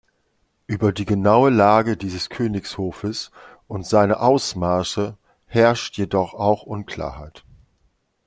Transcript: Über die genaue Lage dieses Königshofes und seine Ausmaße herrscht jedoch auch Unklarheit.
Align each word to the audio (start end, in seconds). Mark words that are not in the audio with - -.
Über 0.65 0.93
die 0.93 1.05
genaue 1.05 1.51
Lage 1.51 1.95
dieses 1.95 2.31
Königshofes 2.31 3.29
und 3.67 3.85
seine 3.85 4.19
Ausmaße 4.19 5.15
herrscht 5.45 5.95
jedoch 5.95 6.33
auch 6.33 6.63
Unklarheit. 6.63 7.45